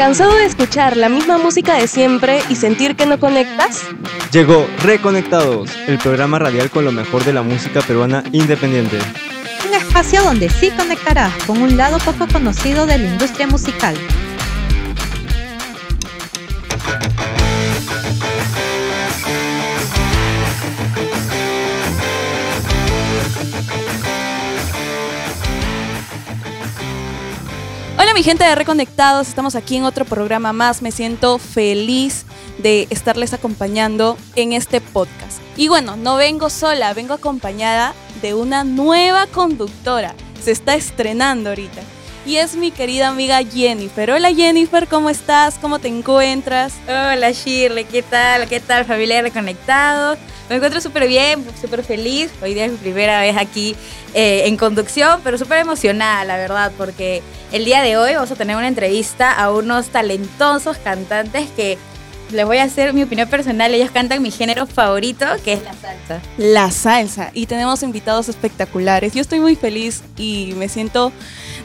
[0.00, 3.82] ¿Cansado de escuchar la misma música de siempre y sentir que no conectas?
[4.32, 8.96] Llegó Reconectados, el programa radial con lo mejor de la música peruana independiente.
[9.68, 13.94] Un espacio donde sí conectarás con un lado poco conocido de la industria musical.
[28.20, 30.82] Mi gente de Reconectados, estamos aquí en otro programa más.
[30.82, 32.26] Me siento feliz
[32.58, 35.40] de estarles acompañando en este podcast.
[35.56, 40.14] Y bueno, no vengo sola, vengo acompañada de una nueva conductora.
[40.38, 41.80] Se está estrenando ahorita.
[42.26, 44.10] Y es mi querida amiga Jennifer.
[44.10, 45.56] Hola Jennifer, ¿cómo estás?
[45.58, 46.74] ¿Cómo te encuentras?
[46.86, 48.46] Hola Shirley, ¿qué tal?
[48.50, 50.18] ¿Qué tal familia de Reconectados?
[50.50, 52.28] Me encuentro súper bien, súper feliz.
[52.42, 53.76] Hoy día es mi primera vez aquí
[54.14, 58.34] eh, en conducción, pero súper emocionada, la verdad, porque el día de hoy vamos a
[58.34, 61.78] tener una entrevista a unos talentosos cantantes que
[62.32, 63.72] les voy a hacer mi opinión personal.
[63.72, 66.20] Ellos cantan mi género favorito, que es la salsa.
[66.36, 67.30] La salsa.
[67.32, 69.14] Y tenemos invitados espectaculares.
[69.14, 71.12] Yo estoy muy feliz y me siento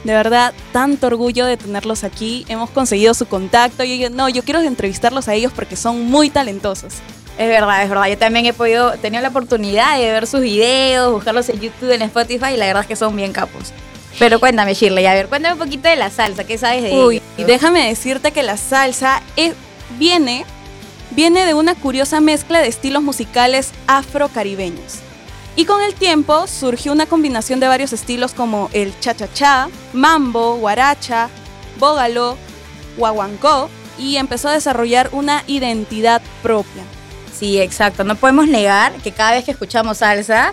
[0.03, 2.45] de verdad tanto orgullo de tenerlos aquí.
[2.49, 3.83] Hemos conseguido su contacto.
[3.83, 6.94] Y yo, no, yo quiero entrevistarlos a ellos porque son muy talentosos.
[7.38, 8.08] Es verdad, es verdad.
[8.08, 12.02] Yo también he podido, tenido la oportunidad de ver sus videos, buscarlos en YouTube, en
[12.03, 13.73] Spotify, y la verdad es que son bien capos.
[14.17, 17.22] Pero cuéntame, Shirley, a ver, cuéntame un poquito de la salsa, ¿qué sabes de Uy,
[17.38, 19.53] y déjame decirte que la salsa es,
[20.00, 20.45] viene,
[21.11, 24.99] viene de una curiosa mezcla de estilos musicales afrocaribeños.
[25.58, 31.30] Y con el tiempo surgió una combinación de varios estilos como el cha-cha-cha, mambo, guaracha,
[31.77, 32.38] bógalo,
[32.97, 36.83] guaguancó, y empezó a desarrollar una identidad propia.
[37.38, 38.03] Sí, exacto.
[38.03, 40.52] No podemos negar que cada vez que escuchamos salsa,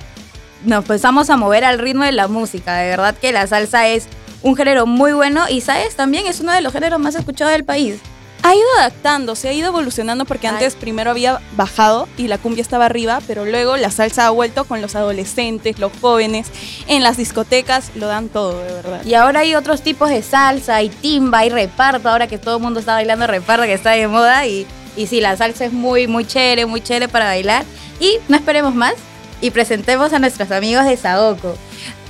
[0.65, 2.77] nos empezamos a mover al ritmo de la música.
[2.77, 4.07] De verdad que la salsa es
[4.43, 5.95] un género muy bueno y, ¿sabes?
[5.95, 8.01] También es uno de los géneros más escuchados del país.
[8.45, 10.55] Ha ido adaptándose, ha ido evolucionando porque Ay.
[10.55, 14.65] antes primero había bajado y la cumbia estaba arriba, pero luego la salsa ha vuelto
[14.65, 16.49] con los adolescentes, los jóvenes,
[16.89, 19.05] en las discotecas lo dan todo, de verdad.
[19.05, 22.63] Y ahora hay otros tipos de salsa, hay timba, hay reparto, ahora que todo el
[22.65, 24.45] mundo está bailando reparto, que está de moda.
[24.45, 24.67] Y,
[24.97, 27.65] y sí, la salsa es muy, muy chévere, muy chévere para bailar.
[28.01, 28.95] Y no esperemos más
[29.41, 31.57] y presentemos a nuestros amigos de Saoko.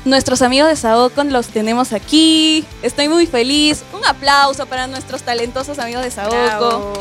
[0.04, 2.64] Nuestros amigos de Saocon los tenemos aquí.
[2.82, 3.84] Estoy muy feliz.
[3.92, 6.92] Un aplauso para nuestros talentosos amigos de Saoco.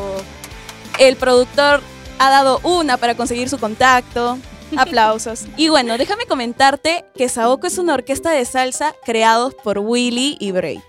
[0.98, 1.82] El productor
[2.18, 4.38] ha dado una para conseguir su contacto.
[4.76, 5.44] Aplausos.
[5.56, 10.52] Y bueno, déjame comentarte que Saoko es una orquesta de salsa creados por Willy y
[10.52, 10.82] Bray.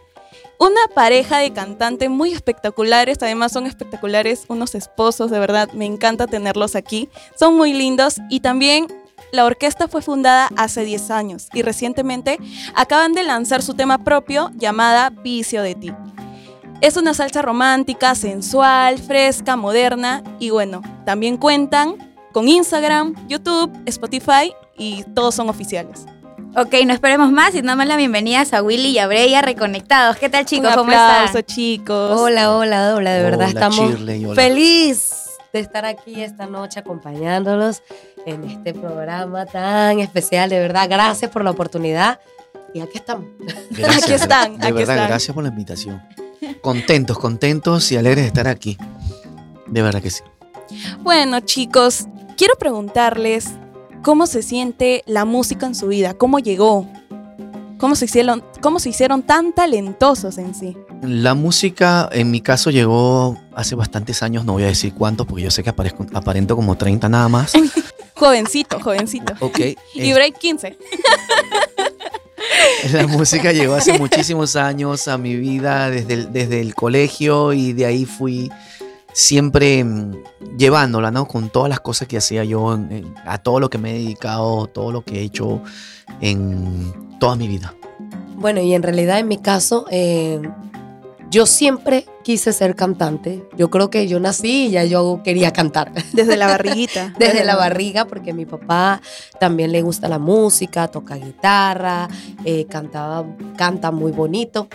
[0.59, 6.27] Una pareja de cantantes muy espectaculares, además son espectaculares, unos esposos, de verdad, me encanta
[6.27, 7.09] tenerlos aquí.
[7.35, 8.87] Son muy lindos y también
[9.31, 12.37] la orquesta fue fundada hace 10 años y recientemente
[12.75, 15.91] acaban de lanzar su tema propio llamada Vicio de ti.
[16.81, 21.95] Es una salsa romántica, sensual, fresca, moderna y bueno, también cuentan
[22.31, 26.05] con Instagram, YouTube, Spotify y todos son oficiales.
[26.55, 30.17] Ok, no esperemos más y damos las bienvenidas a Willy y a Breya reconectados.
[30.17, 30.69] ¿Qué tal chicos?
[30.69, 31.43] Un ¿Cómo aplauso, están?
[31.55, 32.19] chicos.
[32.19, 34.35] Hola, hola, hola, de verdad Hola, estamos Shirley, hola.
[34.35, 35.09] feliz
[35.51, 37.81] de estar aquí esta noche acompañándolos
[38.27, 42.19] en este programa tan especial, de verdad, gracias por la oportunidad
[42.73, 43.25] y aquí estamos.
[43.71, 45.07] Gracias, Aquí están, De aquí verdad, están.
[45.09, 46.01] gracias por la invitación.
[46.61, 48.77] Contentos, contentos y alegres de estar aquí.
[49.67, 50.23] De verdad que sí.
[50.99, 52.05] Bueno, chicos,
[52.37, 53.49] quiero preguntarles
[54.03, 56.87] cómo se siente la música en su vida, cómo llegó,
[57.79, 60.77] cómo se hicieron, cómo se hicieron tan talentosos en sí.
[61.01, 65.43] La música, en mi caso, llegó hace bastantes años, no voy a decir cuántos, porque
[65.43, 67.53] yo sé que aparezco, aparento como 30 nada más.
[68.15, 69.33] Jovencito, jovencito.
[69.39, 69.59] Ok.
[69.95, 70.77] Y eh, Break 15.
[72.91, 77.73] la música llegó hace muchísimos años a mi vida, desde el, desde el colegio, y
[77.73, 78.51] de ahí fui
[79.13, 80.23] siempre mm,
[80.57, 81.27] llevándola, ¿no?
[81.27, 83.93] Con todas las cosas que hacía yo, en- en- a todo lo que me he
[83.93, 85.61] dedicado, todo lo que he hecho
[86.21, 87.73] en toda mi vida.
[88.35, 90.41] Bueno, y en realidad en mi caso, eh,
[91.29, 93.43] yo siempre quise ser cantante.
[93.57, 95.91] Yo creo que yo nací y ya yo quería cantar.
[96.13, 97.13] Desde la barriguita.
[97.19, 99.01] Desde la barriga, porque mi papá
[99.39, 102.07] también le gusta la música, toca guitarra,
[102.45, 103.25] eh, cantaba,
[103.57, 104.67] canta muy bonito.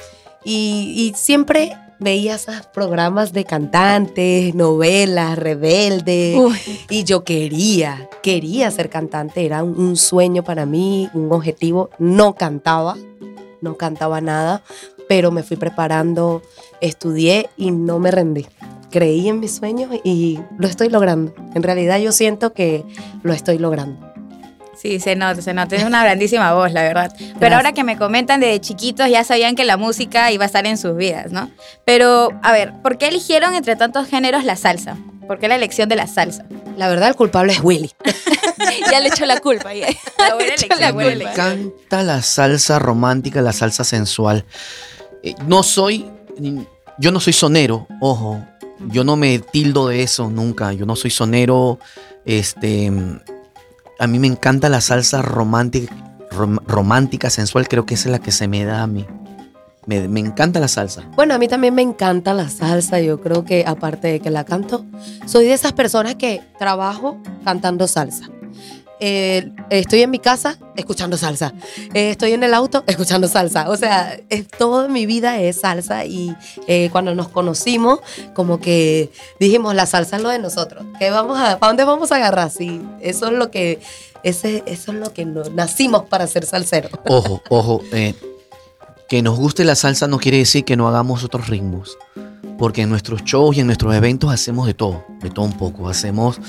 [0.44, 6.36] Y, y siempre veía esos programas de cantantes, novelas, rebeldes.
[6.36, 6.58] Uy,
[6.88, 11.90] Y yo quería, quería ser cantante, era un, un sueño para mí, un objetivo.
[11.98, 12.96] No cantaba,
[13.60, 14.62] no cantaba nada,
[15.08, 16.42] pero me fui preparando,
[16.80, 18.46] estudié y no me rendí.
[18.90, 21.34] Creí en mis sueños y lo estoy logrando.
[21.54, 22.84] En realidad yo siento que
[23.22, 24.07] lo estoy logrando.
[24.80, 25.75] Sí, se nota, se nota.
[25.75, 27.12] Es una grandísima voz, la verdad.
[27.16, 27.52] Pero Gracias.
[27.52, 30.78] ahora que me comentan de chiquitos, ya sabían que la música iba a estar en
[30.78, 31.50] sus vidas, ¿no?
[31.84, 34.96] Pero, a ver, ¿por qué eligieron entre tantos géneros la salsa?
[35.26, 36.46] ¿Por qué la elección de la salsa?
[36.76, 37.90] La verdad, el culpable es Willy.
[38.90, 39.75] ya le echo la culpa.
[39.75, 39.88] Ya.
[40.19, 44.44] La buena Le echo elección, la buena Me encanta la salsa romántica, la salsa sensual.
[45.22, 46.06] Eh, no soy,
[46.98, 48.44] yo no soy sonero, ojo.
[48.86, 50.72] Yo no me tildo de eso nunca.
[50.72, 51.80] Yo no soy sonero.
[52.25, 52.92] Este,
[53.98, 55.92] a mí me encanta la salsa romántica,
[56.30, 57.68] rom- romántica, sensual.
[57.68, 59.06] Creo que esa es la que se me da a mí.
[59.86, 61.02] Me, me encanta la salsa.
[61.16, 63.00] Bueno, a mí también me encanta la salsa.
[63.00, 64.84] Yo creo que aparte de que la canto,
[65.26, 68.28] soy de esas personas que trabajo cantando salsa.
[69.00, 71.52] Eh, estoy en mi casa escuchando salsa.
[71.94, 73.68] Eh, estoy en el auto escuchando salsa.
[73.70, 76.34] O sea, es, toda mi vida es salsa y
[76.66, 78.00] eh, cuando nos conocimos,
[78.34, 80.84] como que dijimos, la salsa es lo de nosotros.
[80.98, 82.50] ¿Qué vamos a, ¿Para dónde vamos a agarrar?
[82.50, 83.80] Sí, eso es lo que,
[84.24, 86.90] ese, eso es lo que no- nacimos para ser salseros.
[87.06, 87.80] Ojo, ojo.
[89.08, 91.96] que nos guste la salsa no quiere decir que no hagamos otros ritmos.
[92.58, 95.88] Porque en nuestros shows y en nuestros eventos hacemos de todo, de todo un poco.
[95.88, 96.40] Hacemos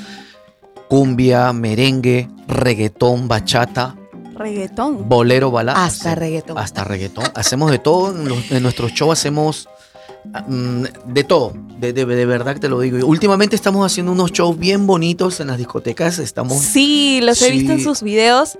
[0.89, 3.95] cumbia, merengue, reggaetón, bachata,
[4.35, 5.07] Reggaetón.
[5.07, 5.85] bolero, balada.
[5.85, 6.57] Hasta reggaetón.
[6.57, 7.25] Hasta reggaetón.
[7.35, 8.11] Hacemos de todo.
[8.15, 9.67] En, los- en nuestros shows hacemos
[10.47, 11.53] mm, de todo.
[11.79, 12.97] De, de- de verdad que te lo digo.
[12.97, 16.19] Y últimamente estamos haciendo unos shows bien bonitos en las discotecas.
[16.19, 16.57] Estamos.
[16.59, 18.57] Sí, los he visto en sus videos.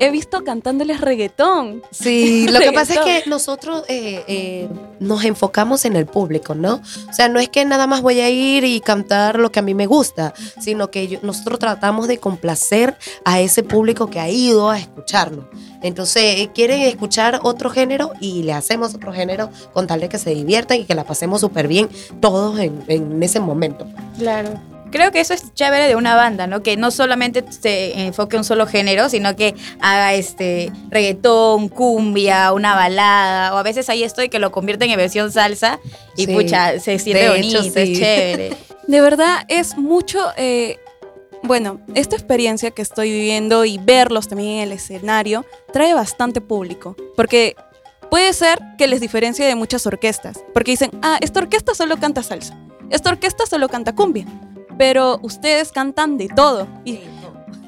[0.00, 1.82] He visto cantándoles reggaetón.
[1.90, 4.68] Sí, lo que pasa es que nosotros eh, eh,
[5.00, 6.74] nos enfocamos en el público, ¿no?
[7.08, 9.62] O sea, no es que nada más voy a ir y cantar lo que a
[9.62, 14.28] mí me gusta, sino que yo- nosotros tratamos de complacer a ese público que ha
[14.28, 15.44] ido a escucharnos.
[15.82, 20.18] Entonces, eh, quieren escuchar otro género y le hacemos otro género con tal de que
[20.18, 21.88] se diviertan y que la pasemos súper bien
[22.20, 23.86] todos en, en ese momento.
[24.18, 24.50] Claro.
[24.90, 26.62] Creo que eso es chévere de una banda, ¿no?
[26.62, 32.52] Que no solamente se enfoque en un solo género, sino que haga este reggaetón, cumbia,
[32.52, 35.78] una balada, o a veces ahí estoy que lo convierten en versión salsa
[36.16, 36.34] y Sí.
[36.34, 37.70] pucha, se siente bonito, hecho, sí.
[37.92, 38.56] es chévere.
[38.86, 40.78] De verdad es mucho, eh,
[41.42, 46.96] bueno, esta experiencia que estoy viviendo y verlos también en el escenario trae bastante público,
[47.14, 47.54] porque
[48.10, 52.22] puede ser que les diferencie de muchas orquestas, porque dicen, ah, esta orquesta solo canta
[52.22, 52.56] salsa,
[52.90, 54.24] esta orquesta solo canta cumbia,
[54.78, 56.66] pero ustedes cantan de todo.
[56.84, 57.00] Y,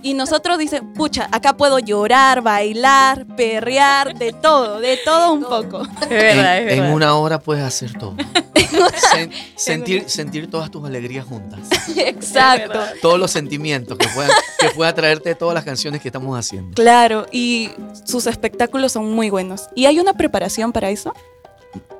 [0.02, 5.82] y nosotros dicen, pucha, acá puedo llorar, bailar, perrear, de todo, de todo un poco.
[6.02, 6.94] Es verdad, en, es en verdad.
[6.94, 8.14] una hora puedes hacer todo.
[8.54, 11.60] Sen- sentir, sentir todas tus alegrías juntas.
[11.96, 12.80] Exacto.
[13.02, 16.74] Todos los sentimientos que puedan, que pueda traerte todas las canciones que estamos haciendo.
[16.74, 17.70] Claro, y
[18.04, 19.68] sus espectáculos son muy buenos.
[19.74, 21.12] ¿Y hay una preparación para eso?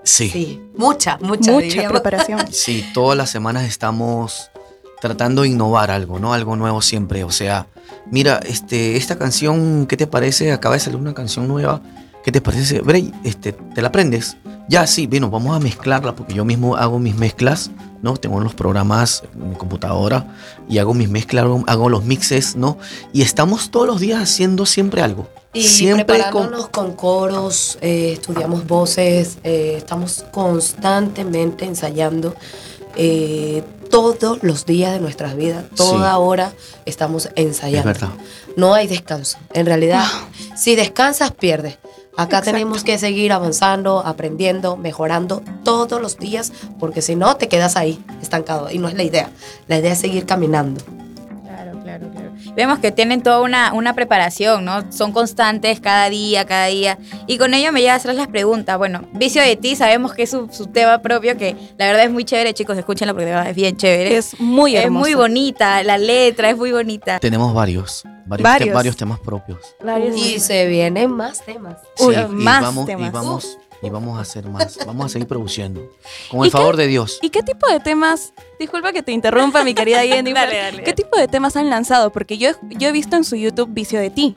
[0.04, 0.30] Sí.
[0.30, 1.52] Sí, mucha, mucha.
[1.52, 1.92] Mucha diríamos.
[2.00, 2.40] preparación.
[2.52, 4.50] Sí, todas las semanas estamos
[5.00, 6.32] tratando de innovar algo, ¿no?
[6.32, 7.24] Algo nuevo siempre.
[7.24, 7.66] O sea,
[8.10, 10.52] mira, este, esta canción, ¿qué te parece?
[10.52, 11.80] Acaba de salir una canción nueva.
[12.22, 12.80] ¿Qué te parece?
[12.80, 14.36] Bray, este, ¿te la aprendes?
[14.68, 17.70] Ya, sí, bueno, vamos a mezclarla porque yo mismo hago mis mezclas,
[18.02, 18.16] ¿no?
[18.16, 20.36] Tengo los programas en mi computadora
[20.68, 22.76] y hago mis mezclas, hago, los mixes, ¿no?
[23.12, 25.28] Y estamos todos los días haciendo siempre algo.
[25.52, 32.36] Y siempre con, preparándonos con, coros, eh, estudiamos voces, eh, estamos constantemente ensayando.
[32.96, 36.18] Eh, todos los días de nuestras vidas, toda Sí.
[36.20, 36.52] hora
[36.84, 37.86] estamos es ensayando.
[37.86, 38.08] verdad.
[38.56, 39.38] No hay descanso.
[39.52, 40.04] En realidad,
[40.56, 41.78] si descansas, pierdes.
[42.16, 42.50] Acá Exacto.
[42.52, 48.02] tenemos que seguir avanzando, aprendiendo, mejorando todos los días, porque si no, te quedas ahí,
[48.20, 48.70] estancado.
[48.70, 49.30] Y no es la idea.
[49.68, 50.82] La idea es seguir caminando.
[52.56, 54.90] Vemos que tienen toda una, una preparación, ¿no?
[54.92, 56.98] Son constantes cada día, cada día.
[57.26, 58.76] Y con ello me lleva a hacer las preguntas.
[58.78, 62.10] Bueno, Vicio de ti, sabemos que es su, su tema propio, que la verdad es
[62.10, 64.16] muy chévere, chicos, escúchenlo porque de verdad es bien chévere.
[64.16, 67.18] Es muy Es muy bonita, la letra es muy bonita.
[67.20, 68.68] Tenemos varios, varios, Varios.
[68.68, 69.58] te- varios temas propios.
[70.16, 71.76] Y se vienen más temas.
[71.98, 73.08] Uy, Sí, más y vamos, temas.
[73.08, 74.78] Y vamos, y vamos a hacer más.
[74.86, 75.90] Vamos a seguir produciendo.
[76.30, 77.18] Con ¿Y el qué- favor de Dios.
[77.22, 80.82] ¿Y qué tipo de temas, disculpa que te interrumpa mi querida Yendy, Dale, dale, ¿qué
[80.82, 80.92] dale.
[80.94, 82.10] tipo de temas han lanzado?
[82.10, 84.36] Porque yo, yo he visto en su YouTube Vicio de ti,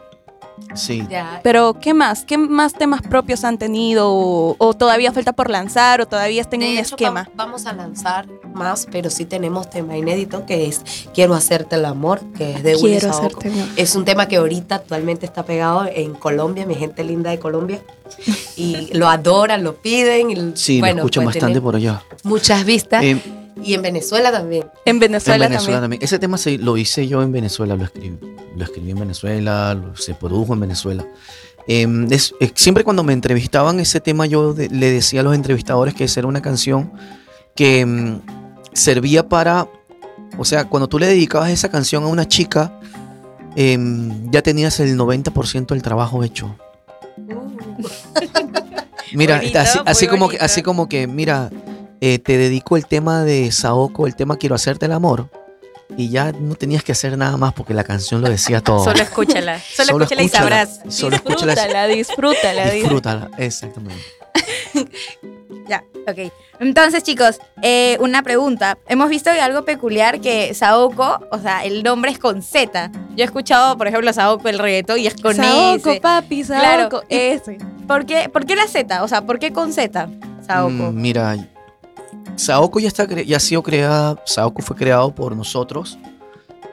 [0.76, 1.04] Sí.
[1.10, 1.40] Ya.
[1.44, 2.24] pero ¿qué más?
[2.26, 4.10] ¿Qué más temas propios han tenido?
[4.12, 6.02] ¿O, o todavía falta por lanzar?
[6.02, 7.24] ¿O todavía está en De un hecho, esquema?
[7.24, 10.82] va- vamos a lanzar más, pero sí tenemos tema inédito que es
[11.14, 13.72] Quiero hacerte el amor, que es de Quiero hacerte bien.
[13.76, 17.82] Es un tema que ahorita actualmente está pegado en Colombia, mi gente linda de Colombia.
[18.56, 20.30] Y lo adoran, lo piden.
[20.32, 22.04] y, Sí, bueno, lo escuchan pues, bastante por allá.
[22.24, 23.04] Muchas vistas.
[23.04, 23.20] Eh,
[23.66, 24.66] y en Venezuela también.
[24.86, 26.00] En Venezuela, en Venezuela también.
[26.00, 26.04] también.
[26.04, 28.18] Ese tema se, lo hice yo en Venezuela, lo escribí.
[28.56, 31.06] Lo escribí en Venezuela, lo- se produjo en Venezuela.
[31.68, 35.34] Eh, es- eh, siempre cuando me entrevistaban ese tema, yo de- le decía a los
[35.36, 36.92] entrevistadores que esa era una canción
[37.56, 38.22] que mm,
[38.74, 39.68] servía para.
[40.38, 42.80] O sea, cuando tú le dedicabas esa canción a una chica,
[43.56, 46.56] em, ya tenías el 90% del trabajo hecho.
[49.14, 51.50] Mira, Bonito, así, así como que, así como que, mira,
[52.06, 55.30] eh, te dedico el tema de Saoko, el tema Quiero hacerte el amor.
[55.96, 58.84] Y ya no tenías que hacer nada más porque la canción lo decía todo.
[58.84, 59.60] Solo escúchala.
[59.76, 60.80] Solo, Solo escúchala y sabrás.
[60.90, 61.54] Solo escúchala.
[61.54, 62.66] Disfrútala, disfrútala.
[62.66, 64.02] dis- Disfrútala, exactamente.
[65.70, 66.30] Ya, ok.
[66.60, 68.78] Entonces, chicos, eh, una pregunta.
[68.90, 72.92] Hemos visto algo peculiar que Saoko, o sea, el nombre es con Z.
[73.16, 76.02] Yo he escuchado, por ejemplo, Saoko el reggaetón y es con Saoko, S.
[76.02, 76.90] papi, Claro.
[76.90, 77.04] Saoko.
[77.08, 77.58] Ese.
[77.88, 79.04] ¿Por qué, ¿Por qué la Z?
[79.04, 80.10] O sea, ¿por qué con Z?
[80.46, 80.70] Saoko.
[80.92, 81.38] Mm, mira,
[82.36, 85.98] Saoko ya, está ya ha sido creada, Saoko fue creado por nosotros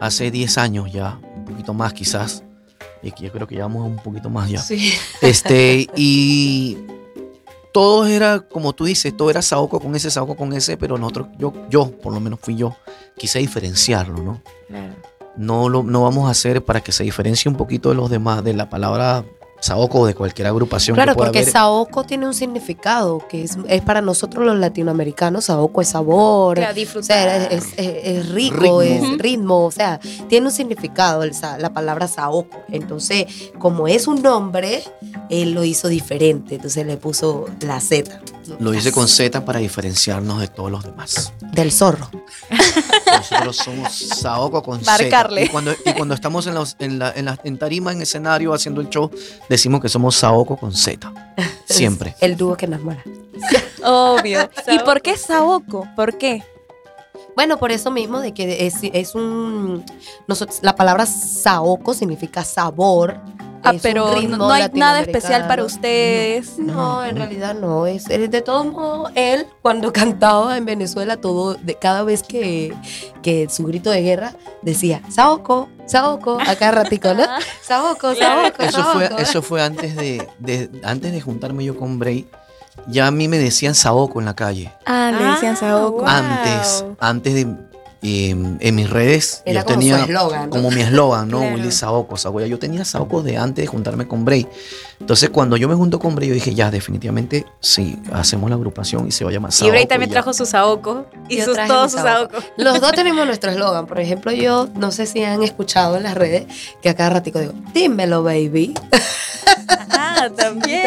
[0.01, 2.43] hace 10 años ya, un poquito más quizás.
[3.03, 4.61] Y que yo creo que llevamos un poquito más ya.
[4.61, 4.93] Sí.
[5.21, 6.79] Este, y
[7.73, 11.29] todo era, como tú dices, todo era Saoko con ese, Saoko con ese, pero nosotros,
[11.39, 12.77] yo, yo, por lo menos fui yo,
[13.17, 14.43] quise diferenciarlo, ¿no?
[14.69, 14.95] Claro.
[15.37, 18.43] No lo no vamos a hacer para que se diferencie un poquito de los demás,
[18.43, 19.25] de la palabra
[19.61, 21.53] Saoko o de cualquier agrupación Claro, que pueda porque haber.
[21.53, 25.45] Saoko tiene un significado que es, es para nosotros los latinoamericanos.
[25.47, 27.05] Saoko es sabor, Claro, o disfrutar.
[27.07, 28.83] sea, es, es- es rico, Ritmo.
[28.83, 32.57] es ritmo, o sea, tiene un significado el la palabra Saoko.
[32.71, 33.27] Entonces,
[33.59, 34.83] como es un nombre,
[35.31, 38.21] él lo hizo diferente, entonces le puso la Z.
[38.59, 41.33] Lo hice con Z para diferenciarnos de todos los demás.
[41.53, 42.11] Del zorro.
[43.07, 45.43] Nosotros somos Saoko con Marcarle.
[45.43, 45.47] Z.
[45.47, 48.53] Y cuando, y cuando estamos en, los- en, la, en, la- en tarima, en escenario,
[48.53, 49.11] haciendo el show,
[49.49, 51.13] decimos que somos Saoko con Z.
[51.65, 52.17] Siempre.
[52.21, 53.03] El dúo que enamora.
[53.85, 54.51] Obvio.
[54.69, 55.87] ¿Y por qué Saoko?
[55.97, 56.43] ¿Por qué?
[57.37, 59.85] Bueno, por eso mismo de que es, es un...
[60.27, 63.21] Nosotros, la palabra Saoko significa sabor.
[63.63, 66.59] Ah, es pero no, ritmo no hay nada especial para ustedes.
[66.59, 67.87] No, en realidad no.
[67.87, 72.75] Es, es de todos modos, él cuando cantaba en Venezuela, todo, de cada vez que,
[73.23, 77.25] que su grito de guerra decía, Saoko, Saoko, a cada ratico, ¿no?
[77.63, 79.23] Saoko, Saoko, Eso fue, Saoko".
[79.23, 82.27] eso fue antes de, de- antes de juntarme yo con Bray.
[82.87, 84.73] Ya a mí me decían Saoko en la calle.
[84.87, 85.99] Ah, le decían Saoko.
[85.99, 86.07] Wow.
[86.09, 87.47] Antes, antes de
[88.03, 90.45] eh, en mis redes, Era yo como tenía su eslogan.
[90.45, 90.51] ¿no?
[90.51, 91.41] como mi eslogan, ¿no?
[91.41, 91.55] Claro.
[91.57, 92.17] Willy Saoko,
[92.47, 94.47] Yo tenía Saoko de antes de juntarme con Bray.
[95.01, 99.07] Entonces, cuando yo me junto con Bray, yo dije, ya, definitivamente, sí, hacemos la agrupación
[99.07, 99.69] y se va a llamar Saoko.
[99.69, 100.15] Y Bray también ya.
[100.15, 102.33] trajo su Saoko y sus, todos sus Saoko.
[102.33, 102.47] Saoko.
[102.57, 103.87] Los dos tenemos nuestro eslogan.
[103.87, 106.47] Por ejemplo, yo no sé si han escuchado en las redes
[106.83, 108.75] que a cada ratico digo, dímelo, baby.
[109.91, 110.87] Ah, también.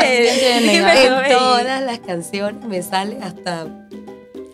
[0.63, 1.29] Dímelo, en baby.
[1.29, 3.67] todas las canciones me sale hasta...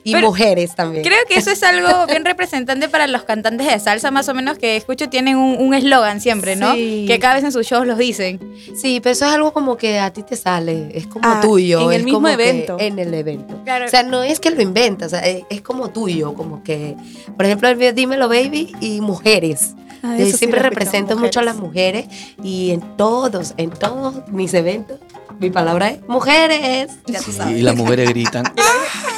[0.03, 1.03] Y Pero mujeres también.
[1.03, 4.57] Creo que eso es algo bien representante para los cantantes de salsa, más o menos
[4.57, 6.73] que escucho, tienen un eslogan siempre, ¿no?
[6.73, 7.03] Sí.
[7.05, 8.39] Que cada vez en sus shows los dicen.
[8.75, 11.81] Sí, pero eso es algo como que a ti te sale, es como Ah, tuyo.
[11.81, 12.77] en el es mismo como que evento.
[12.79, 13.61] En el evento.
[13.65, 13.85] Claro.
[13.85, 16.95] O sea, no es que lo inventas, o sea, es, es como tuyo, como que,
[17.35, 19.73] por ejemplo, el video Dímelo Baby y mujeres.
[20.01, 22.05] Ah, Yo eso sí siempre escuchado, represento mucho a las mujeres.
[22.41, 24.97] y en todos, en todos mis eventos,
[25.41, 26.91] mi palabra es mujeres.
[27.05, 27.57] Ya tú Sí, sabes.
[27.57, 28.45] y las mujeres gritan.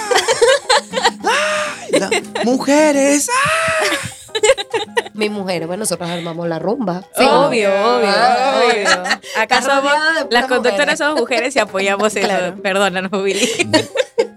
[2.43, 3.29] Mujeres.
[5.13, 7.01] Mi mujeres, bueno, nosotros armamos la rumba.
[7.17, 7.47] ¿sí o no?
[7.47, 8.61] obvio, obvio, Ah.
[8.65, 8.89] obvio.
[9.37, 9.91] Acá Está somos,
[10.29, 10.97] las conductoras mujeres.
[10.99, 12.27] somos mujeres y apoyamos eso.
[12.27, 12.55] Claro.
[12.61, 13.47] Perdónanos, Willy.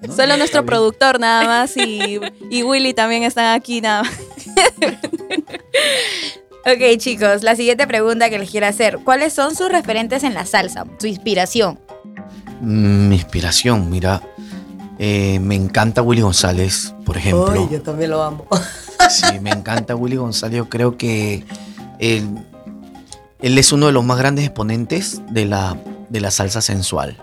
[0.07, 4.13] No, Solo nuestro productor nada más y, y Willy también están aquí nada más.
[6.67, 8.99] Ok, chicos, la siguiente pregunta que les quiero hacer.
[9.05, 10.85] ¿Cuáles son sus referentes en la salsa?
[10.99, 11.79] Su inspiración.
[12.63, 14.23] Mm, Mi inspiración, mira.
[14.99, 17.69] Eh, me encanta Willy González, por ejemplo.
[17.71, 18.47] Yo también lo amo.
[19.11, 20.57] Sí, me encanta Willy González.
[20.57, 21.45] Yo creo que
[21.99, 22.29] él,
[23.41, 25.77] él es uno de los más grandes exponentes de la,
[26.09, 27.17] de la salsa sensual,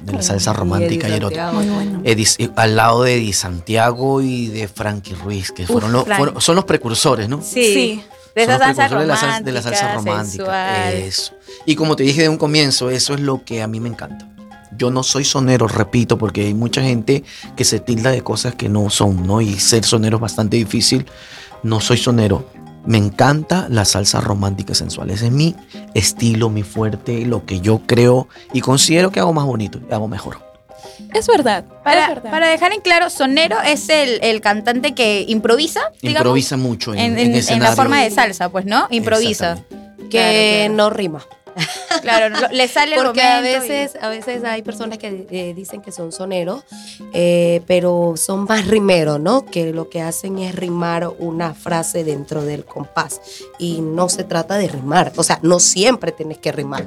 [0.00, 1.50] de la salsa romántica y, erótica.
[1.50, 2.00] bueno.
[2.04, 6.56] Eh, al lado de Eddie Santiago y de Frankie Ruiz, que fueron los, fueron- son
[6.56, 7.40] los precursores, ¿no?
[7.42, 8.02] Sí.
[8.34, 10.24] De Son esa los salsa precursores de la romántica, salsa, de la salsa romántica.
[10.44, 10.92] sensual.
[10.94, 11.32] Eso.
[11.66, 14.28] Y como te dije de un comienzo, eso es lo que a mí me encanta.
[14.76, 17.24] Yo no soy sonero, repito, porque hay mucha gente
[17.56, 19.40] que se tilda de cosas que no son, ¿no?
[19.40, 21.06] Y ser sonero es bastante difícil.
[21.62, 22.48] No soy sonero.
[22.86, 25.10] Me encanta la salsa romántica y sensual.
[25.10, 25.54] Ese es mi
[25.94, 30.08] estilo, mi fuerte, lo que yo creo y considero que hago más bonito, y hago
[30.08, 30.38] mejor.
[31.12, 31.64] Es verdad.
[31.68, 32.30] es Para, verdad.
[32.30, 37.00] para dejar en claro, Sonero es el, el cantante que improvisa, digamos, Improvisa mucho en,
[37.00, 38.86] en, en en- en la forma de salsa, pues, ¿no?
[38.90, 39.58] Improvisa.
[40.10, 41.22] Que Claro, no rima.
[42.02, 45.54] Claro, lo- le sale el Porque a y- veces, a veces hay personas que eh,
[45.54, 46.62] dicen que son soneros,
[47.12, 49.44] eh, pero son más rimeros, ¿no?
[49.44, 53.20] Que lo que hacen es rimar una frase dentro del compás.
[53.58, 55.12] Y no se trata de rimar.
[55.16, 56.84] O sea, no siempre tienes que rimar,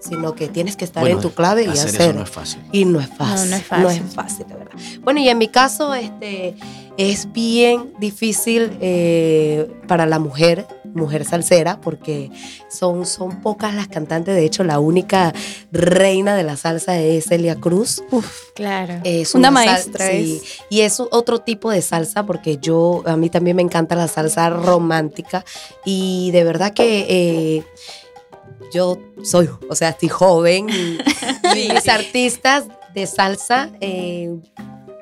[0.00, 2.00] sino que tienes que estar Bueno, en tu clave y hacer hacer.
[2.02, 2.60] eso no es fácil.
[2.72, 3.50] Y no es fácil.
[3.50, 3.82] no es fácil.
[3.84, 4.72] No es fácil, de verdad.
[5.02, 6.54] Bueno, y en mi caso, este,
[6.96, 12.30] es bien difícil eh, para la mujer mujer salsera porque
[12.68, 14.34] son, son pocas las cantantes.
[14.34, 15.32] De hecho, la única
[15.70, 18.02] reina de la salsa es Celia Cruz.
[18.54, 19.00] Claro.
[19.04, 23.56] Es Una maestra sí, Y es otro tipo de salsa porque yo, a mí también
[23.56, 25.44] me encanta la salsa romántica
[25.84, 27.64] y de verdad que eh,
[28.72, 30.98] yo soy, o sea, estoy joven y,
[31.54, 34.34] mis artistas de salsa eh,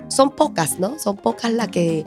[0.09, 0.99] son pocas, ¿no?
[0.99, 2.05] Son pocas las que,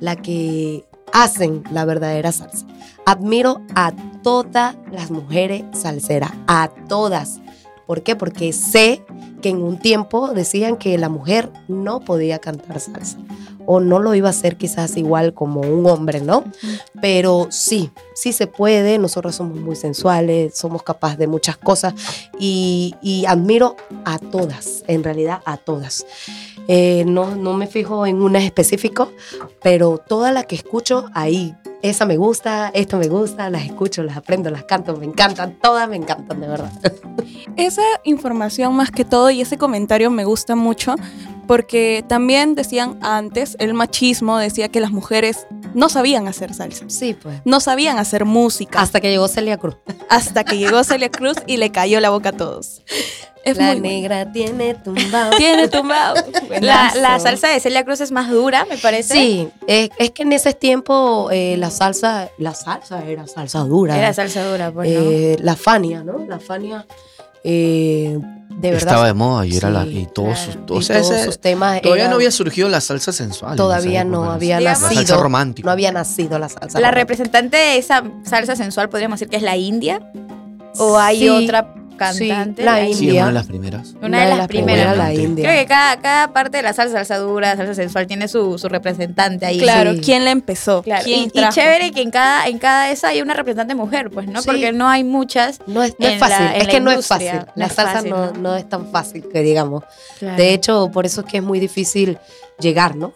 [0.00, 2.66] la que hacen la verdadera salsa.
[3.06, 7.40] Admiro a todas las mujeres salseras, a todas.
[7.86, 8.16] ¿Por qué?
[8.16, 9.02] Porque sé
[9.40, 13.18] que en un tiempo decían que la mujer no podía cantar salsa
[13.70, 16.42] o no lo iba a hacer quizás igual como un hombre, ¿no?
[17.02, 21.92] Pero sí, sí se puede, nosotros somos muy sensuales, somos capaces de muchas cosas
[22.38, 26.06] y, y admiro a todas, en realidad a todas.
[26.70, 29.10] Eh, no, no me fijo en una específico,
[29.62, 34.18] pero toda la que escucho ahí, esa me gusta, esto me gusta, las escucho, las
[34.18, 36.70] aprendo, las canto, me encantan, todas me encantan, de verdad.
[37.56, 40.94] Esa información más que todo y ese comentario me gusta mucho
[41.48, 47.14] porque también decían antes, el machismo decía que las mujeres no sabían hacer salsa, Sí,
[47.20, 47.40] pues.
[47.44, 49.76] no sabían hacer música, Hasta que llegó Celia Cruz.
[50.08, 52.82] hasta que llegó Celia Cruz y le cayó la boca a todos.
[53.44, 55.30] Es la muy negra tiene tumbado.
[55.38, 56.16] Tiene tumbado.
[56.60, 59.14] La, la salsa de Celia Cruz es más dura, me parece.
[59.14, 63.96] Sí, es, es que en ese tiempo eh, la salsa, la salsa era salsa dura.
[63.96, 65.00] Era salsa dura, pues, ¿no?
[65.10, 66.18] Eh, la Fania, ¿no?
[66.26, 66.84] La Fania,
[67.50, 68.18] eh,
[68.50, 68.88] de verdad.
[68.88, 70.52] Estaba de moda y era la, y todos claro.
[70.52, 73.12] sus, y o sea, todos ese- sus temas todavía eran- no había surgido la salsa
[73.12, 73.52] sensual.
[73.52, 75.06] en todavía no época, había Digamos- La nacido.
[75.06, 75.66] salsa romántica.
[75.66, 76.80] No había nacido la salsa.
[76.80, 76.90] La romántica.
[76.90, 80.00] representante de esa salsa sensual podríamos decir que es la India.
[80.78, 82.62] ¿O hay Sí, otra cantante?
[82.62, 83.20] sí, la Sí, India.
[83.22, 83.94] una de las primeras.
[84.00, 84.96] Una de las primeras.
[84.96, 85.12] la.
[85.12, 85.44] India.
[85.44, 88.68] Creo que cada, cada parte de la salsa, salsa dura, salsa sensual, tiene su, su
[88.68, 89.58] representante ahí.
[89.58, 90.00] Claro, Sí.
[90.00, 90.82] ¿quién la empezó?
[90.82, 94.08] Claro, ¿Quién Y, y chévere que en cada, en cada esa hay una representante mujer,
[94.10, 94.40] pues, ¿no?
[94.40, 94.46] Sí.
[94.46, 95.60] Porque no hay muchas.
[95.66, 97.40] No es, no es la- fácil, es que no es fácil.
[97.56, 98.32] La salsa fácil, no, ¿no?
[98.40, 99.84] no es tan fácil que digamos.
[100.20, 102.18] De hecho, por eso es que es muy difícil
[102.58, 103.12] llegar, ¿no?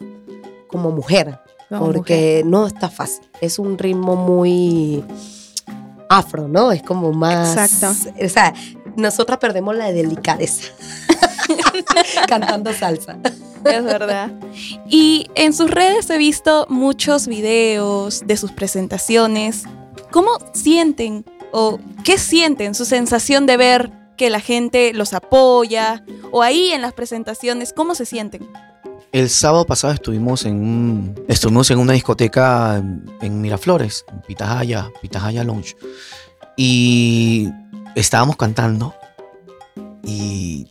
[0.66, 1.38] Como mujer.
[1.68, 3.24] Como porque no está fácil.
[3.40, 5.02] Es un ritmo muy
[6.16, 6.72] afro, ¿no?
[6.72, 7.56] Es como más.
[7.56, 8.10] Exacto.
[8.24, 8.54] O sea,
[8.96, 10.72] nosotras perdemos la delicadeza
[12.28, 13.18] cantando salsa.
[13.64, 14.30] Es verdad.
[14.88, 19.64] Y en sus redes he visto muchos videos de sus presentaciones.
[20.10, 26.42] ¿Cómo sienten o qué sienten su sensación de ver que la gente los apoya o
[26.42, 27.72] ahí en las presentaciones?
[27.72, 28.48] ¿Cómo se sienten?
[29.12, 32.82] El sábado pasado estuvimos en un- estuvimos en una discoteca
[33.20, 35.76] en, Miraflores, en Pitahaya, Pitahaya Lounge.
[36.56, 37.48] Y
[37.94, 38.94] estábamos cantando
[40.02, 40.68] y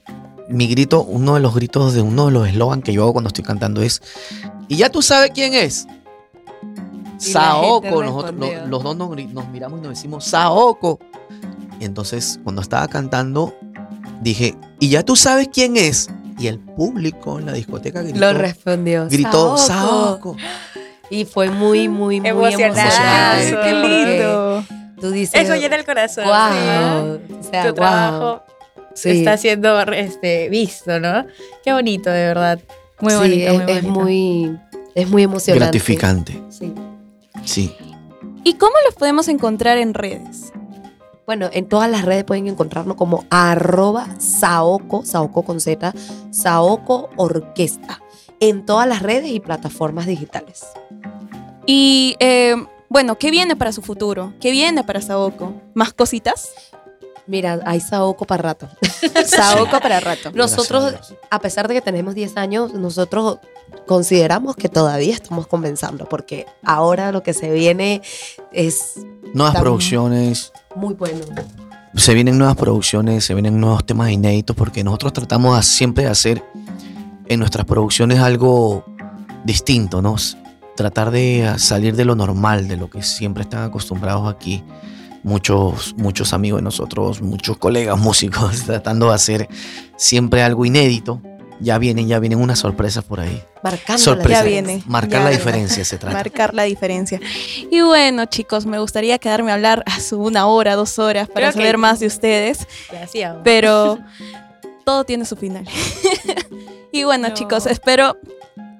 [0.50, 3.28] mi grito, uno de los gritos de uno de los eslogans que yo hago cuando
[3.30, 4.02] estoy cantando es
[4.68, 5.88] y ya tú sabes quién es.
[7.20, 8.66] Y Saoko, nosotros lo- respondió.
[8.68, 11.00] los dos nos, nos miramos y nos decimos Saoko.
[11.80, 13.56] Y entonces cuando estaba cantando
[14.22, 16.10] dije, "¿Y ya tú sabes quién es?"
[16.42, 19.08] Y el público en la discoteca gritó, Lo respondió.
[19.10, 20.36] gritó Saoko.
[21.10, 22.80] Y fue muy, muy, muy Emocionante.
[22.80, 23.04] emocionante.
[23.04, 24.64] Ay, qué lindo.
[25.02, 25.42] Tú dices.
[25.42, 26.24] Eso llena el corazón.
[26.24, 27.20] Wow.
[27.28, 27.34] ¿sí?
[27.38, 27.76] O sea, tu wow.
[27.76, 28.44] trabajo
[28.94, 29.10] Sí.
[29.20, 31.26] está siendo este, visto, ¿no?
[31.66, 32.60] Qué bonito, de verdad.
[33.02, 34.60] Muy Sí, bonito, es, muy es muy,
[34.96, 35.66] es muy emocionante.
[35.66, 36.42] Gratificante.
[36.50, 36.74] Sí.
[37.44, 37.76] Sí.
[38.46, 40.54] ¿Y cómo los podemos encontrar en redes?
[41.26, 45.94] Bueno, en todas las redes pueden encontrarnos como arroba Saoko, Saoko con Z,
[46.32, 48.02] Saoko Orquesta.
[48.40, 50.66] En todas las redes y plataformas digitales.
[51.66, 52.56] Y eh,
[52.90, 54.34] bueno, ¿qué viene para su futuro?
[54.42, 55.54] ¿Qué viene para Saoko?
[55.74, 56.50] ¿Más cositas?
[57.28, 58.68] Mira, hay Saoko para rato.
[59.26, 60.32] Saoko para rato.
[60.34, 63.40] Nosotros, a pesar de que tenemos 10 años, nosotros
[63.88, 68.02] consideramos que todavía estamos comenzando, porque ahora lo que se viene
[68.52, 68.96] es
[69.34, 71.20] Nuevas producciones, muy bueno.
[71.96, 76.10] se vienen nuevas producciones, se vienen nuevos temas inéditos, porque nosotros tratamos a- siempre de
[76.10, 76.44] hacer
[77.28, 78.84] en nuestras producciones algo
[79.46, 80.16] distinto, ¿no?
[80.76, 84.64] Tratar de salir de lo normal, de lo que siempre están acostumbrados aquí.
[85.24, 89.48] Muchos, muchos amigos de nosotros, muchos colegas músicos, tratando de hacer
[89.96, 91.22] siempre algo inédito.
[91.60, 93.40] Ya vienen, ya vienen unas sorpresas por ahí.
[93.62, 94.40] Marcando Sorpresa.
[94.40, 94.82] Ya viene.
[94.88, 96.18] Marcar Ya la diferencia se trata.
[96.18, 97.20] Marcar la diferencia.
[97.70, 101.50] Y bueno, chicos, me gustaría quedarme a hablar a su una hora, dos horas para
[101.50, 103.36] Creo que- saber más de ustedes, Gracias.
[103.44, 104.00] pero
[104.86, 105.68] todo tiene su final.
[106.92, 107.34] y bueno, No.
[107.36, 108.18] chicos, espero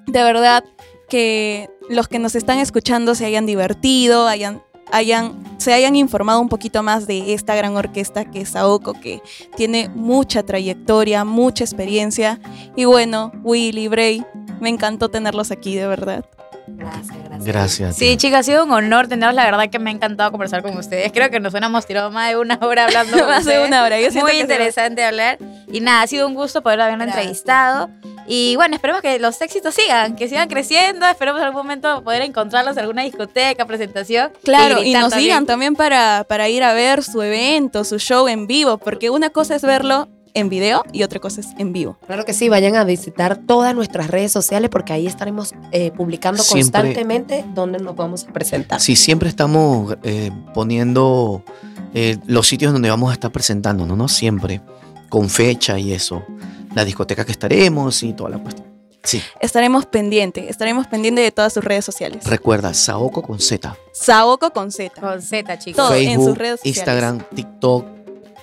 [0.08, 0.64] de verdad
[1.08, 4.60] que los que nos están escuchando se hayan divertido, hayan,
[4.92, 9.20] hayan, se hayan informado un poquito más de esta gran orquesta que es Saoko, que
[9.56, 12.38] tiene mucha trayectoria, mucha experiencia.
[12.76, 14.24] Y bueno, Willy, Bray,
[14.60, 16.24] me encantó tenerlos aquí, de verdad.
[16.68, 17.44] Gracias, gracias.
[17.44, 17.96] Gracias.
[17.96, 19.34] Sí, chicas, ha sido un honor tenerlos.
[19.34, 21.10] La verdad que me ha encantado conversar con ustedes.
[21.12, 23.16] Creo que nos hemos tirado más de una hora hablando.
[23.26, 25.38] Más de una hora, yo Muy que interesante hablar.
[25.72, 27.18] Y nada, ha sido un gusto poder haberlo Gracias.
[27.18, 27.90] entrevistado.
[28.34, 31.04] Y bueno, esperemos que los éxitos sigan, que sigan creciendo.
[31.06, 34.32] Esperemos en algún momento poder encontrarlos en alguna discoteca, presentación.
[34.42, 35.20] Claro, y, nos también.
[35.20, 39.28] digan también para, para ir a ver su evento, su show en vivo, porque una
[39.28, 41.98] cosa es verlo en video y otra cosa es en vivo.
[42.06, 46.42] Claro que sí, vayan a visitar todas nuestras redes sociales porque ahí estaremos eh, publicando
[46.42, 48.80] Siempre- constantemente dónde nos vamos a presentar.
[48.80, 51.44] Sí, siempre estamos eh, poniendo
[51.92, 54.08] eh, los sitios donde vamos a estar presentándonos, ¿no?
[54.08, 54.62] Siempre,
[55.10, 56.24] con fecha y eso.
[56.74, 58.66] La discoteca que estaremos y toda la cuestión.
[59.04, 62.24] Sí, Estaremos pendientes, estaremos pendientes de todas sus redes sociales.
[62.24, 63.76] recuerda, Saoko con Z.
[63.92, 65.00] Saoko con Z.
[65.00, 65.88] Con Z, chicos.
[65.88, 66.76] Todo en sus redes sociales.
[66.76, 67.84] Instagram, TikTok,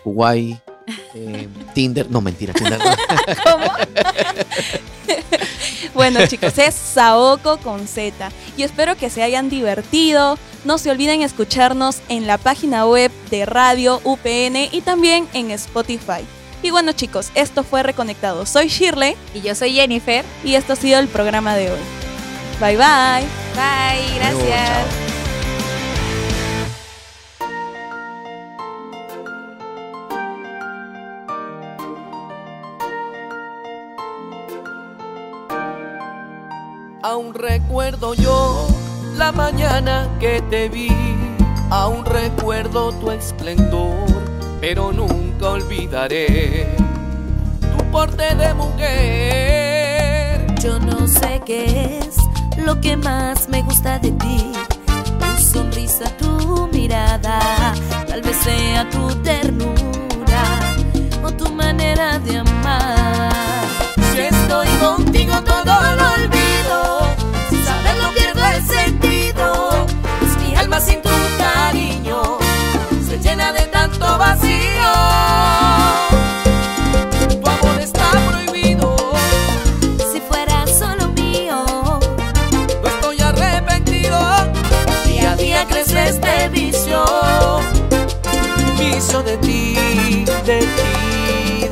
[0.04, 0.58] Kuwait,
[1.16, 2.12] eh, Tinder.
[2.12, 2.78] No, mentira, Tinder.
[2.78, 2.86] no.
[5.94, 8.30] Bueno, chicos, es Saoko con Z.
[8.58, 10.38] Y espero que se hayan divertido.
[10.66, 16.26] No se olviden escucharnos en la página web de Radio UPN y también en Spotify.
[16.62, 18.46] Y bueno, chicos, esto fue Reconectado.
[18.46, 20.26] Soy Shirley Y yo soy Jennifer.
[20.44, 21.80] y esto ha sido el programa de hoy.
[22.60, 23.26] Bye bye.
[23.56, 24.86] Bye, gracias.
[37.02, 38.68] Aún recuerdo yo
[39.16, 40.90] la mañana que te vi,
[41.70, 43.96] aún recuerdo tu esplendor,
[44.62, 46.68] pero nunca olvidaré
[47.62, 50.46] tu porte de mujer.
[50.62, 52.18] Yo no sé qué es
[52.58, 54.52] lo que más me gusta de ti.
[55.20, 57.74] Tu sonrisa, tu mirada,
[58.08, 60.44] tal vez sea tu ternura
[61.24, 63.32] o tu manera de amar.
[64.14, 65.19] Si estoy contigo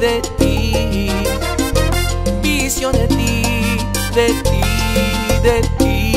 [0.08, 1.10] de ti.
[2.42, 3.44] Vicio de ti,
[4.16, 4.62] de ti,
[5.44, 6.14] de ti.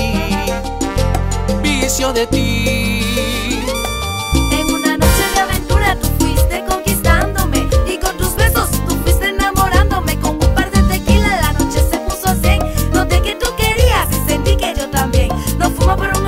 [1.61, 3.65] Vicio de ti.
[4.53, 10.17] en una noche de aventura tú fuiste conquistándome y con tus besos tú fuiste enamorándome.
[10.21, 12.59] Con un par de tequila la noche se puso así.
[12.93, 15.31] Noté que tú querías y sentí que yo también.
[15.59, 16.27] Nos fuimos por un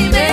[0.00, 0.29] vida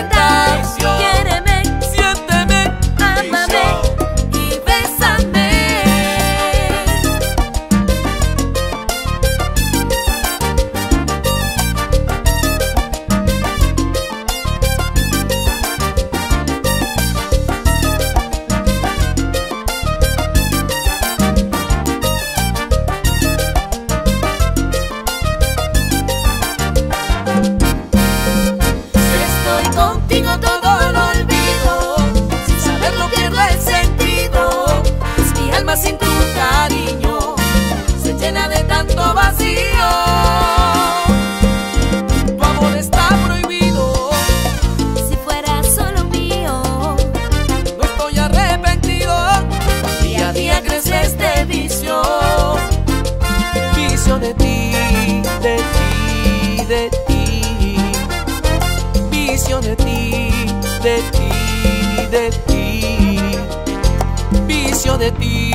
[64.98, 65.52] de ti.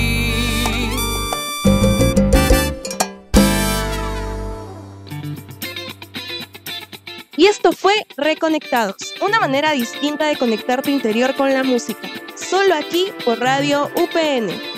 [7.37, 12.09] Y esto fue Reconectados, una manera distinta de conectar tu interior con la música.
[12.37, 14.72] Solo aquí por Radio UPN.